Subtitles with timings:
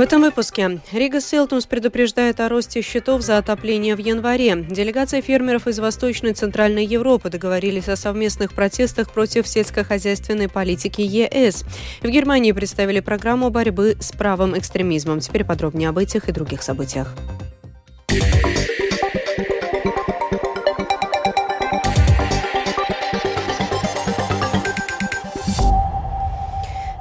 [0.00, 4.64] этом выпуске Рига Селтумс предупреждает о росте счетов за отопление в январе.
[4.70, 11.64] Делегация фермеров из Восточной и Центральной Европы договорились о совместных протестах против сельскохозяйственной политики ЕС.
[12.02, 15.20] В Германии представили программу борьбы с правым экстремизмом.
[15.20, 17.14] Теперь подробнее об этих и других событиях.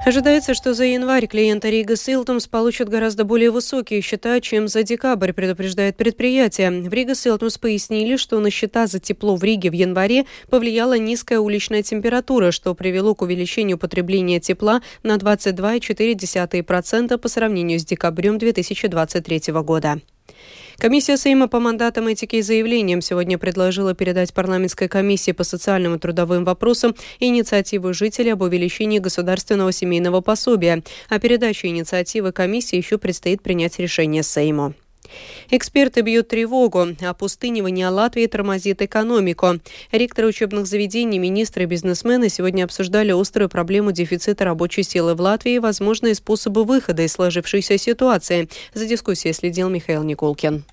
[0.10, 5.34] Ожидается, что за январь клиенты Рига Силтумс получат гораздо более высокие счета, чем за декабрь,
[5.34, 6.72] предупреждает предприятие.
[6.82, 11.40] В Рига Силтумс пояснили, что на счета за тепло в Риге в январе повлияла низкая
[11.40, 19.54] уличная температура, что привело к увеличению потребления тепла на 22,4% по сравнению с декабрем 2023
[19.62, 20.02] года.
[20.80, 26.00] Комиссия Сейма по мандатам этики и заявлениям сегодня предложила передать парламентской комиссии по социальным и
[26.00, 30.82] трудовым вопросам инициативу жителей об увеличении государственного семейного пособия.
[31.10, 34.74] О передаче инициативы комиссии еще предстоит принять решение Сейму.
[35.50, 36.88] Эксперты бьют тревогу.
[37.02, 39.60] Опустынивание Латвии тормозит экономику.
[39.92, 45.54] Ректоры учебных заведений, министры и бизнесмены сегодня обсуждали острую проблему дефицита рабочей силы в Латвии
[45.54, 48.50] и возможные способы выхода из сложившейся ситуации.
[48.74, 50.64] За дискуссией следил Михаил Никулкин.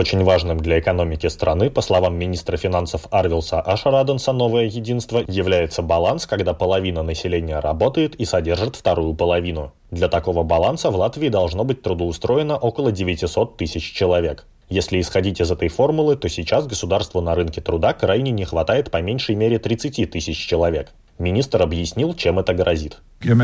[0.00, 6.24] Очень важным для экономики страны, по словам министра финансов Арвилса Ашараденса, новое единство является баланс,
[6.26, 9.74] когда половина населения работает и содержит вторую половину.
[9.90, 14.46] Для такого баланса в Латвии должно быть трудоустроено около 900 тысяч человек.
[14.70, 19.02] Если исходить из этой формулы, то сейчас государству на рынке труда крайне не хватает по
[19.02, 20.94] меньшей мере 30 тысяч человек.
[21.20, 22.96] Министр объяснил, чем это грозит.
[23.22, 23.36] Если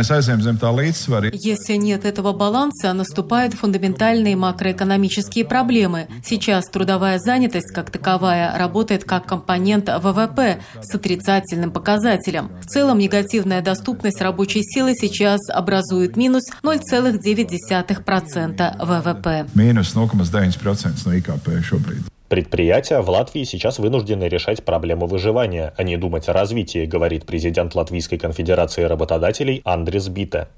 [1.77, 6.09] нет этого баланса, наступают фундаментальные макроэкономические проблемы.
[6.25, 12.51] Сейчас трудовая занятость как таковая работает как компонент ВВП с отрицательным показателем.
[12.63, 19.47] В целом негативная доступность рабочей силы сейчас образует минус 0,9% ВВП.
[19.55, 22.05] Минус 0,9% ИКП шобрид.
[22.29, 27.77] Предприятия в Латвии сейчас вынуждены решать проблему выживания, а не думать о развитии, говорит президент
[27.77, 30.49] Латвийской конфедерации работодателей Андрес Бита.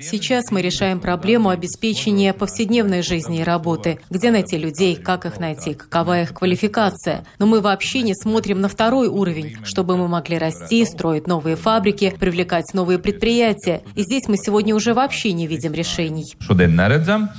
[0.00, 3.98] Сейчас мы решаем проблему обеспечения повседневной жизни и работы.
[4.08, 7.24] Где найти людей, как их найти, какова их квалификация.
[7.38, 12.14] Но мы вообще не смотрим на второй уровень, чтобы мы могли расти, строить новые фабрики,
[12.18, 13.82] привлекать новые предприятия.
[13.94, 16.34] И здесь мы сегодня уже вообще не видим решений.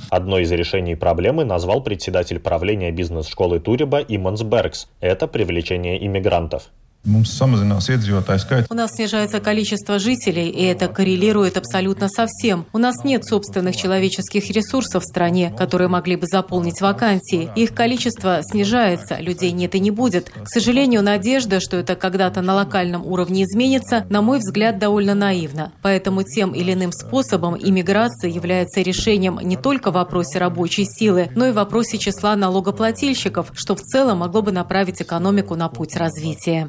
[0.08, 4.86] Одно из решений проблемы назвал председатель правления бизнес-школы Туриба Иманс Бергс.
[5.00, 6.70] Это привлечение иммигрантов.
[8.70, 12.64] У нас снижается количество жителей, и это коррелирует абсолютно со всем.
[12.72, 17.50] У нас нет собственных человеческих ресурсов в стране, которые могли бы заполнить вакансии.
[17.56, 20.30] Их количество снижается, людей нет и не будет.
[20.30, 25.72] К сожалению, надежда, что это когда-то на локальном уровне изменится, на мой взгляд, довольно наивна.
[25.82, 31.46] Поэтому тем или иным способом иммиграция является решением не только в вопросе рабочей силы, но
[31.46, 36.68] и в вопросе числа налогоплательщиков, что в целом могло бы направить экономику на путь развития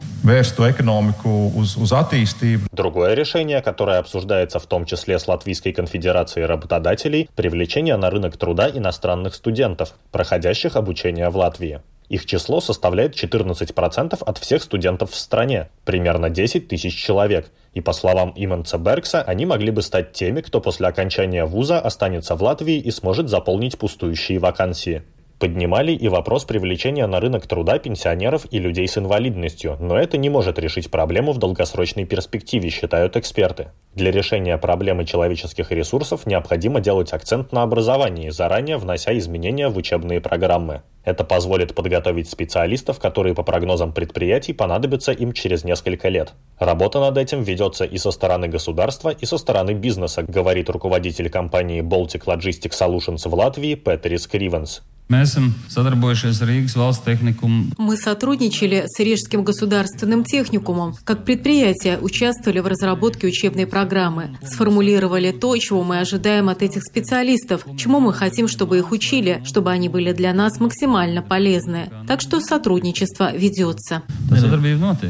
[2.71, 8.69] Другое решение, которое обсуждается в том числе с Латвийской конфедерацией работодателей, привлечение на рынок труда
[8.69, 11.81] иностранных студентов, проходящих обучение в Латвии.
[12.07, 17.51] Их число составляет 14% от всех студентов в стране, примерно 10 тысяч человек.
[17.73, 22.35] И по словам Иманца Бергса, они могли бы стать теми, кто после окончания вуза останется
[22.35, 25.03] в Латвии и сможет заполнить пустующие вакансии.
[25.43, 30.29] Поднимали и вопрос привлечения на рынок труда пенсионеров и людей с инвалидностью, но это не
[30.29, 33.67] может решить проблему в долгосрочной перспективе, считают эксперты.
[33.93, 40.21] Для решения проблемы человеческих ресурсов необходимо делать акцент на образовании, заранее внося изменения в учебные
[40.21, 40.83] программы.
[41.03, 46.31] Это позволит подготовить специалистов, которые по прогнозам предприятий понадобятся им через несколько лет.
[46.57, 51.81] Работа над этим ведется и со стороны государства, и со стороны бизнеса, говорит руководитель компании
[51.81, 54.83] Baltic Logistics Solutions в Латвии Петерис Кривенс.
[57.77, 60.95] Мы сотрудничали с Рижским государственным техникумом.
[61.03, 64.37] Как предприятие участвовали в разработке учебной программы.
[64.41, 69.71] Сформулировали то, чего мы ожидаем от этих специалистов, чему мы хотим, чтобы их учили, чтобы
[69.71, 71.91] они были для нас максимально полезны.
[72.07, 74.01] Так что сотрудничество ведется.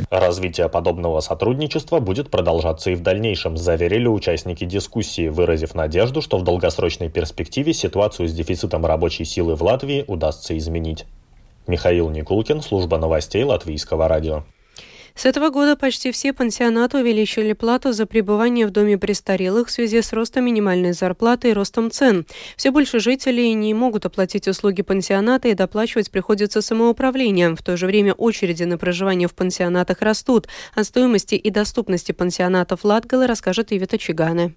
[0.09, 6.43] Развитие подобного сотрудничества будет продолжаться и в дальнейшем, заверили участники дискуссии, выразив надежду, что в
[6.43, 11.05] долгосрочной перспективе ситуацию с дефицитом рабочей силы в Латвии Латвии удастся изменить.
[11.67, 14.45] Михаил Никулкин, служба новостей Латвийского радио.
[15.13, 20.01] С этого года почти все пансионаты увеличили плату за пребывание в доме престарелых в связи
[20.01, 22.25] с ростом минимальной зарплаты и ростом цен.
[22.55, 27.57] Все больше жителей не могут оплатить услуги пансионата и доплачивать приходится самоуправлением.
[27.57, 30.47] В то же время очереди на проживание в пансионатах растут.
[30.75, 34.55] О стоимости и доступности пансионатов Латгалы расскажет Ивета Чиганы.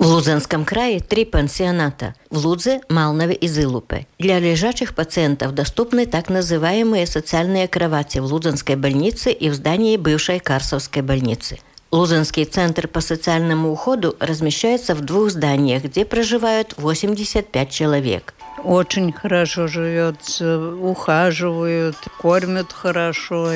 [0.00, 4.06] В Лудзенском крае три пансионата– в Лудзе, Малнове и Зылупе.
[4.18, 10.38] Для лежачих пациентов доступны так называемые социальные кровати в Лудзенской больнице и в здании бывшей
[10.38, 11.58] Карсовской больницы.
[11.90, 18.32] Лузенский центр по социальному уходу размещается в двух зданиях, где проживают 85 человек.
[18.64, 23.52] Очень хорошо живется, ухаживают, кормят хорошо.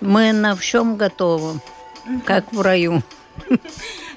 [0.00, 1.60] Мы на всем готовы,
[2.26, 3.04] как в раю.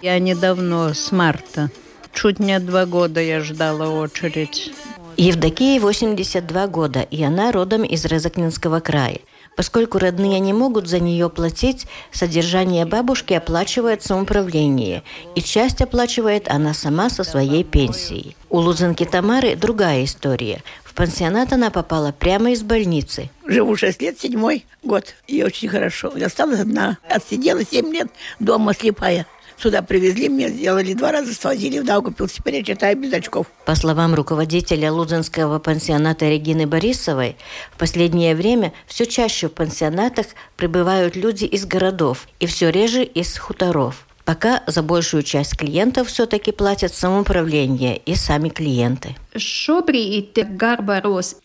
[0.01, 1.69] Я недавно, с марта.
[2.13, 4.71] Чуть не два года я ждала очередь.
[5.17, 9.19] Евдокии 82 года, и она родом из Резакнинского края.
[9.55, 15.03] Поскольку родные не могут за нее платить, содержание бабушки оплачивает самоуправление,
[15.35, 18.35] и часть оплачивает она сама со своей пенсией.
[18.49, 20.61] У Лузенки Тамары другая история.
[20.95, 23.29] Пансионат она попала прямо из больницы.
[23.45, 26.13] Живу 6 лет, седьмой год, и очень хорошо.
[26.15, 26.97] Я осталась одна.
[27.09, 28.07] Отсидела 7 лет,
[28.39, 29.27] дома слепая.
[29.57, 32.31] Сюда привезли, мне сделали два раза, свозили в Даугапилс.
[32.31, 33.47] Теперь я читаю без очков.
[33.65, 37.37] По словам руководителя Лудзенского пансионата Регины Борисовой,
[37.71, 40.27] в последнее время все чаще в пансионатах
[40.57, 44.05] прибывают люди из городов и все реже из хуторов.
[44.25, 49.15] Пока за большую часть клиентов все-таки платят самоуправление и сами клиенты.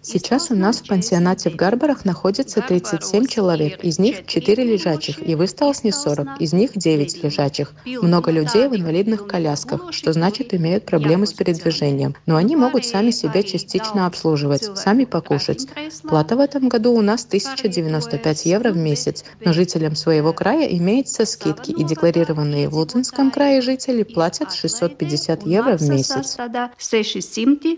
[0.01, 5.35] Сейчас у нас в пансионате в Гарбарах находится 37 человек, из них 4 лежачих, и
[5.35, 7.75] в Исталсне 40, из них 9 лежачих.
[7.85, 12.15] Много людей в инвалидных колясках, что значит имеют проблемы с передвижением.
[12.27, 15.67] Но они могут сами себя частично обслуживать, сами покушать.
[16.03, 21.25] Плата в этом году у нас 1095 евро в месяц, но жителям своего края имеются
[21.25, 26.37] скидки, и декларированные в Лудзинском крае жители платят 650 евро в месяц.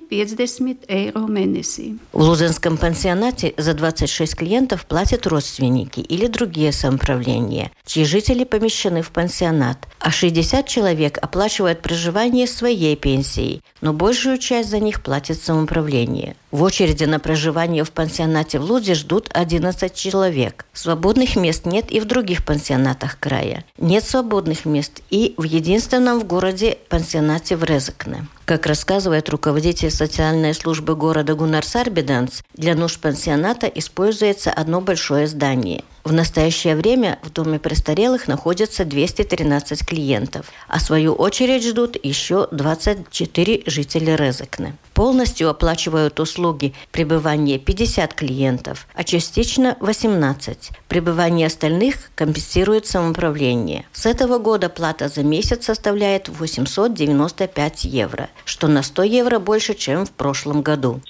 [0.08, 1.98] 50 eiro mēnesī.
[2.12, 9.10] В Лузенском пансионате за 26 клиентов платят родственники или другие самоуправления, чьи жители помещены в
[9.10, 16.36] пансионат, а 60 человек оплачивают проживание своей пенсией, но большую часть за них платит самоуправление.
[16.52, 20.66] В очереди на проживание в пансионате в Лузе ждут 11 человек.
[20.74, 23.64] Свободных мест нет и в других пансионатах края.
[23.78, 28.26] Нет свободных мест и в единственном в городе пансионате в Резекне.
[28.52, 35.84] Как рассказывает руководитель социальной службы города Гунар Сарбиданс, для нужд пансионата используется одно большое здание.
[36.04, 43.62] В настоящее время в доме престарелых находится 213 клиентов, а свою очередь ждут еще 24
[43.64, 44.76] жителя Резекне.
[44.94, 50.70] Полностью оплачивают услуги пребывания 50 клиентов, а частично 18.
[50.88, 53.86] Пребывание остальных компенсирует самоуправление.
[53.92, 60.04] С этого года плата за месяц составляет 895 евро, что на 100 евро больше, чем
[60.04, 61.00] в прошлом году.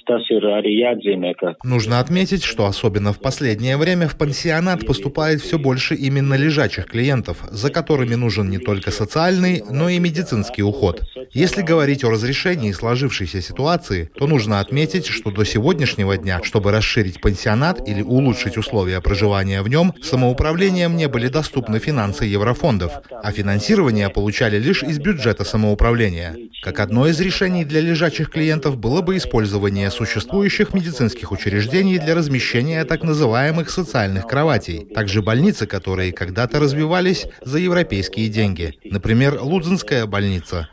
[1.63, 7.43] Нужно отметить, что особенно в последнее время в пансионат поступает все больше именно лежачих клиентов,
[7.51, 11.01] за которыми нужен не только социальный, но и медицинский уход.
[11.31, 13.72] Если говорить о разрешении сложившейся ситуации,
[14.17, 19.69] то нужно отметить, что до сегодняшнего дня, чтобы расширить пансионат или улучшить условия проживания в
[19.69, 26.35] нем, самоуправлением не были доступны финансы еврофондов, а финансирование получали лишь из бюджета самоуправления.
[26.61, 32.83] Как одно из решений для лежачих клиентов было бы использование существующих медицинских учреждений для размещения
[32.85, 38.73] так называемых социальных кроватей, также больницы, которые когда-то развивались за европейские деньги.
[38.83, 40.69] Например, Лудзенская больница.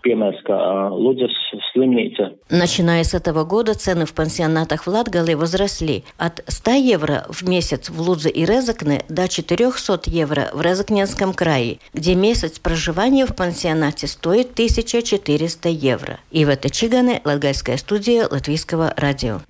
[2.48, 7.90] Начиная с этого года цены в пансионатах в Латгале возросли от 100 евро в месяц
[7.90, 14.06] в Лудзе и Резакне до 400 евро в Резакненском крае, где месяц проживания в пансионате
[14.06, 16.20] стоит 1400 евро.
[16.30, 19.40] И в это Чигане, Латгальская студия Латвийского радио.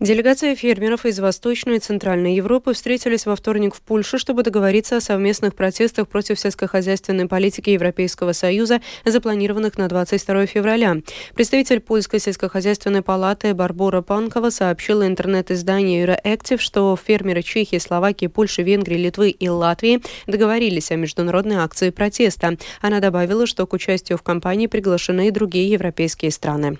[0.00, 5.00] Делегация фермеров из Восточной и Центральной Европы встретились во вторник в Польше, чтобы договориться о
[5.00, 10.96] совместных протестах против сельскохозяйственной политики Европейского Союза, запланированных на 22 февраля.
[11.36, 18.96] Представитель Польской сельскохозяйственной палаты Барбора Панкова сообщила интернет-изданию Euroactive, что фермеры Чехии, Словакии, Польши, Венгрии,
[18.96, 22.56] Литвы и Латвии договорились о международной акции протеста.
[22.80, 26.78] Она добавила, что к участию в кампании приглашены и другие европейские страны.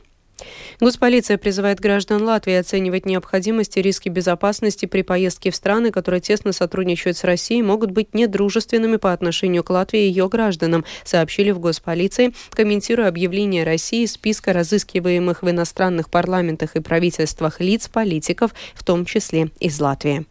[0.80, 6.52] Госполиция призывает граждан Латвии оценивать необходимость и риски безопасности при поездке в страны, которые тесно
[6.52, 11.58] сотрудничают с Россией, могут быть недружественными по отношению к Латвии и ее гражданам, сообщили в
[11.58, 19.04] госполиции, комментируя объявление России списка разыскиваемых в иностранных парламентах и правительствах лиц политиков, в том
[19.04, 20.26] числе из Латвии.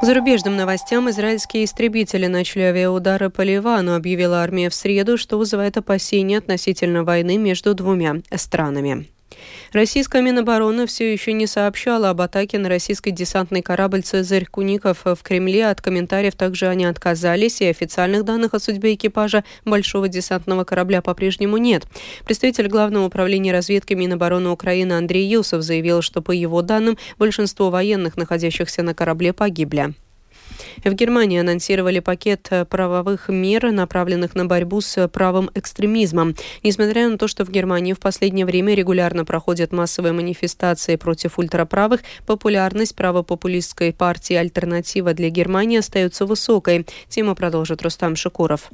[0.00, 5.76] К зарубежным новостям израильские истребители начали авиаудары по Ливану, объявила армия в среду, что вызывает
[5.76, 9.08] опасения относительно войны между двумя странами.
[9.72, 15.18] Российская Минобороны все еще не сообщала об атаке на российский десантный корабль «Цезарь Куников» в
[15.22, 15.68] Кремле.
[15.68, 21.56] От комментариев также они отказались, и официальных данных о судьбе экипажа большого десантного корабля по-прежнему
[21.56, 21.84] нет.
[22.24, 28.16] Представитель Главного управления разведки Минобороны Украины Андрей Юсов заявил, что, по его данным, большинство военных,
[28.16, 29.94] находящихся на корабле, погибли.
[30.84, 36.34] В Германии анонсировали пакет э, правовых мер, направленных на борьбу с правым экстремизмом.
[36.62, 42.00] Несмотря на то, что в Германии в последнее время регулярно проходят массовые манифестации против ультраправых,
[42.26, 46.86] популярность правопопулистской партии «Альтернатива для Германии» остается высокой.
[47.08, 48.70] Тему продолжит Рустам Шикуров.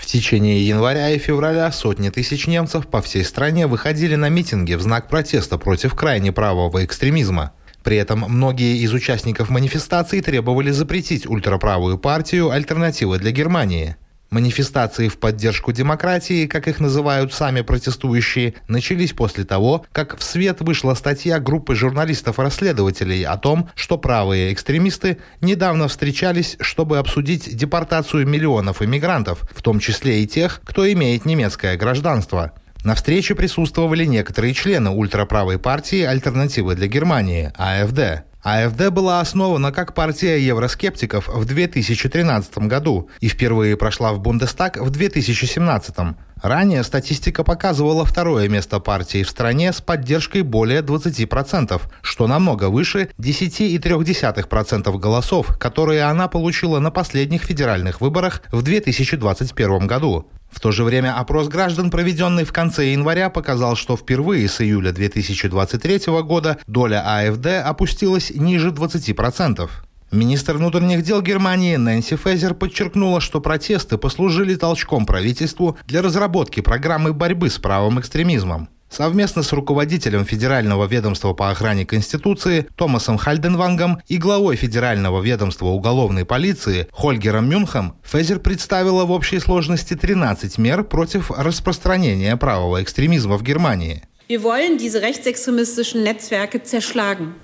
[0.00, 4.80] В течение января и февраля сотни тысяч немцев по всей стране выходили на митинги в
[4.80, 7.52] знак протеста против крайне правого экстремизма.
[7.82, 13.96] При этом многие из участников манифестации требовали запретить ультраправую партию «Альтернатива для Германии».
[14.30, 20.60] Манифестации в поддержку демократии, как их называют сами протестующие, начались после того, как в свет
[20.60, 28.82] вышла статья группы журналистов-расследователей о том, что правые экстремисты недавно встречались, чтобы обсудить депортацию миллионов
[28.82, 32.52] иммигрантов, в том числе и тех, кто имеет немецкое гражданство.
[32.82, 38.24] На встрече присутствовали некоторые члены ультраправой партии «Альтернативы для Германии» АФД.
[38.42, 44.88] АФД была основана как партия евроскептиков в 2013 году и впервые прошла в Бундестаг в
[44.88, 45.94] 2017.
[46.42, 53.10] Ранее статистика показывала второе место партии в стране с поддержкой более 20%, что намного выше
[53.18, 60.26] 10,3% голосов, которые она получила на последних федеральных выборах в 2021 году.
[60.50, 64.92] В то же время опрос граждан, проведенный в конце января, показал, что впервые с июля
[64.92, 69.68] 2023 года доля АФД опустилась ниже 20%.
[70.12, 77.12] Министр внутренних дел Германии Нэнси Фезер подчеркнула, что протесты послужили толчком правительству для разработки программы
[77.12, 78.68] борьбы с правым экстремизмом.
[78.90, 86.24] Совместно с руководителем Федерального ведомства по охране Конституции Томасом Хальденвангом и главой Федерального ведомства уголовной
[86.24, 93.44] полиции Хольгером Мюнхом Фезер представила в общей сложности 13 мер против распространения правого экстремизма в
[93.44, 94.02] Германии.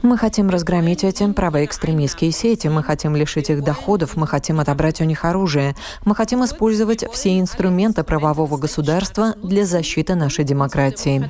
[0.02, 5.05] Мы хотим разгромить эти правоэкстремистские сети, мы хотим лишить их доходов, мы хотим отобрать у
[5.05, 5.75] них оружие,
[6.05, 11.28] мы хотим использовать все инструменты правового государства для защиты нашей демократии.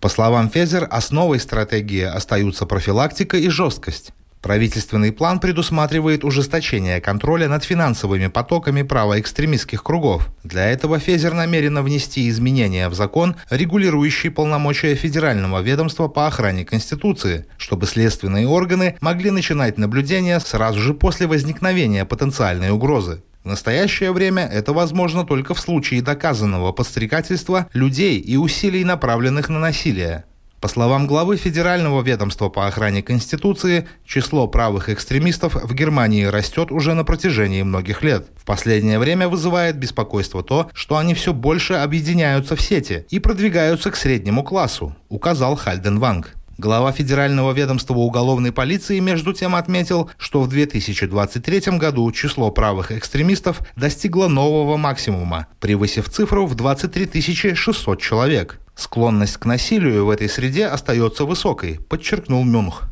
[0.00, 4.12] По словам Фезер, основой стратегии остаются профилактика и жесткость.
[4.42, 10.28] Правительственный план предусматривает ужесточение контроля над финансовыми потоками правоэкстремистских кругов.
[10.44, 17.46] Для этого Фезер намерена внести изменения в закон, регулирующий полномочия Федерального ведомства по охране Конституции,
[17.56, 23.22] чтобы следственные органы могли начинать наблюдение сразу же после возникновения потенциальной угрозы.
[23.42, 29.58] В настоящее время это возможно только в случае доказанного подстрекательства людей и усилий, направленных на
[29.58, 30.24] насилие.
[30.60, 36.94] По словам главы Федерального ведомства по охране Конституции, число правых экстремистов в Германии растет уже
[36.94, 38.26] на протяжении многих лет.
[38.36, 43.92] В последнее время вызывает беспокойство то, что они все больше объединяются в сети и продвигаются
[43.92, 46.34] к среднему классу, указал Хальден Ванг.
[46.60, 53.60] Глава Федерального ведомства уголовной полиции между тем отметил, что в 2023 году число правых экстремистов
[53.76, 58.58] достигло нового максимума, превысив цифру в 23 600 человек.
[58.78, 62.84] Склонность к насилию в этой среде остается высокой, подчеркнул Мюнх.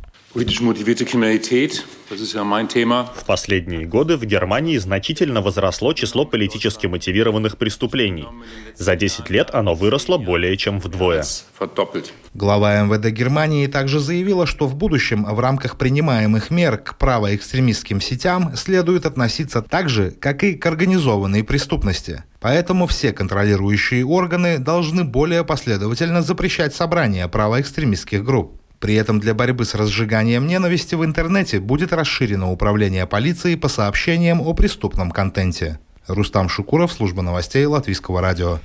[3.17, 8.27] В последние годы в Германии значительно возросло число политически мотивированных преступлений.
[8.77, 11.25] За 10 лет оно выросло более чем вдвое.
[12.35, 18.55] Глава МВД Германии также заявила, что в будущем в рамках принимаемых мер к правоэкстремистским сетям
[18.57, 22.25] следует относиться так же, как и к организованной преступности.
[22.41, 28.61] Поэтому все контролирующие органы должны более последовательно запрещать собрания правоэкстремистских групп.
[28.79, 34.41] При этом для борьбы с разжиганием ненависти в интернете будет расширено управление полицией по сообщениям
[34.41, 35.79] о преступном контенте.
[36.07, 38.61] Рустам Шукуров, служба новостей Латвийского радио.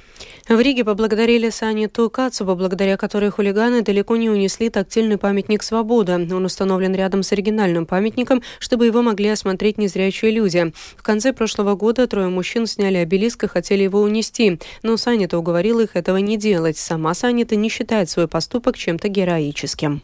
[0.47, 6.15] В Риге поблагодарили Саниту Кацуба, благодаря которой хулиганы далеко не унесли тактильный памятник «Свобода».
[6.15, 10.73] Он установлен рядом с оригинальным памятником, чтобы его могли осмотреть незрячие люди.
[10.97, 15.81] В конце прошлого года трое мужчин сняли обелиск и хотели его унести, но Санита уговорила
[15.81, 16.77] их этого не делать.
[16.77, 20.01] Сама Санита не считает свой поступок чем-то героическим.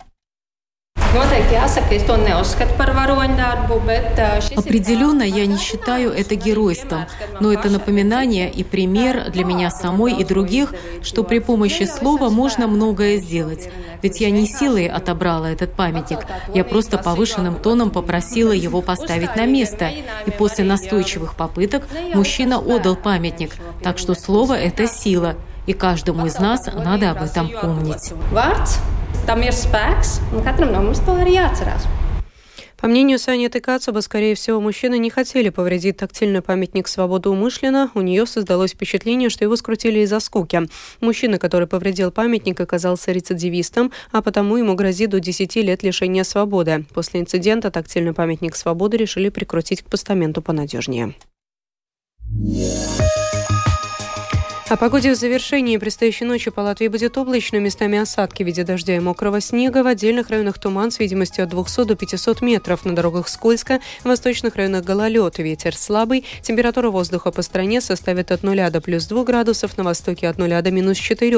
[4.57, 7.05] Определенно, я не считаю это геройством,
[7.39, 12.67] но это напоминание и пример для меня самой и других, что при помощи слова можно
[12.67, 13.69] многое сделать.
[14.01, 16.19] Ведь я не силой отобрала этот памятник,
[16.53, 19.89] я просто повышенным тоном попросила его поставить на место.
[20.25, 25.35] И после настойчивых попыток мужчина отдал памятник, так что слово— это сила.
[25.67, 28.13] И каждому из нас надо об этом помнить.
[29.27, 31.83] Tam ir spēks, un katram no mums to arī jāatcerās.
[32.77, 37.91] По мнению Сани Тыкацуба, скорее всего, мужчины не хотели повредить тактильный памятник свободы умышленно.
[37.93, 40.61] У нее создалось впечатление, что его скрутили из-за скуки.
[41.01, 46.85] Мужчина, который повредил памятник, оказался рецидивистом, а потому ему грозит до 10 лет лишения свободы.
[46.93, 51.15] После инцидента тактильный памятник свободы решили прикрутить к постаменту понадежнее.
[54.69, 55.77] О погоде в завершении.
[55.77, 59.81] Предстоящей ночью по Латвии будет облачно, местами осадки в виде дождя и мокрого снега.
[59.81, 62.83] В отдельных районах туман с видимостью от 200 до 500 метров.
[62.83, 63.79] На дорогах скользко.
[64.01, 65.37] В восточных районах гололед.
[65.37, 66.25] Ветер слабый.
[66.41, 69.77] Температура воздуха по стране составит от 0 до плюс 2 градусов.
[69.77, 71.37] На востоке от 0 до минус 4.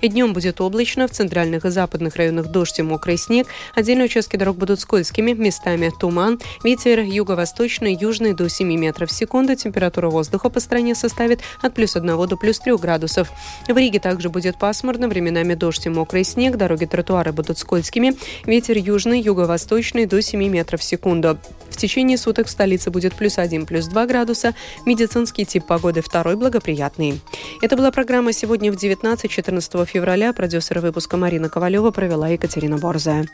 [0.00, 1.08] И днем будет облачно.
[1.08, 3.48] В центральных и западных районах дождь и мокрый снег.
[3.74, 5.32] Отдельные участки дорог будут скользкими.
[5.32, 6.38] Местами туман.
[6.62, 9.56] Ветер юго-восточный, южный до 7 метров в секунду.
[9.56, 13.32] Температура воздуха по стране составит от плюс 1 до плюс 3 3 градусов.
[13.66, 18.76] В Риге также будет пасмурно, временами дождь и мокрый снег, дороги тротуары будут скользкими, ветер
[18.76, 21.38] южный, юго-восточный до 7 метров в секунду.
[21.70, 26.36] В течение суток в столице будет плюс 1, плюс 2 градуса, медицинский тип погоды второй
[26.36, 27.20] благоприятный.
[27.62, 30.32] Это была программа «Сегодня в 19-14 февраля».
[30.34, 33.26] Продюсер выпуска Марина Ковалева провела Екатерина Борзая.